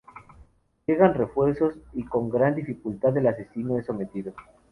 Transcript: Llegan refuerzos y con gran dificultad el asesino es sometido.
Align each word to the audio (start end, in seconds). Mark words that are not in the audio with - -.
Llegan 0.87 1.13
refuerzos 1.13 1.75
y 1.93 2.03
con 2.05 2.31
gran 2.31 2.55
dificultad 2.55 3.15
el 3.17 3.27
asesino 3.27 3.77
es 3.77 3.85
sometido. 3.85 4.33